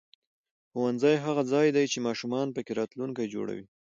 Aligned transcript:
ښوونځی 0.69 1.15
هغه 1.25 1.43
ځای 1.51 1.67
دی 1.75 1.85
چې 1.91 2.05
ماشومان 2.07 2.47
پکې 2.55 2.73
راتلونکی 2.79 3.25
جوړوي 3.33 3.65